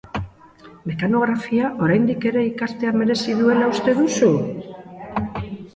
[0.91, 4.33] Mekanografia, oraindik ere, ikastea merezi duela uste duzu?